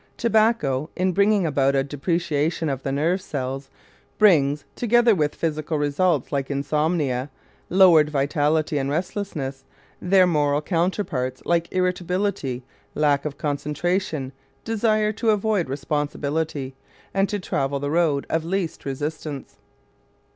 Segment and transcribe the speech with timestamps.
[0.17, 3.69] Tobacco, in bringing about a depreciation of the nerve cells,
[4.17, 7.29] brings, together with physical results like insomnia,
[7.69, 9.63] lowered vitality, and restlessness,
[10.01, 12.63] their moral counterparts, like irritability,
[12.95, 14.31] lack of concentration,
[14.65, 16.73] desire to avoid responsibility
[17.13, 19.57] and to travel the road of least resistance.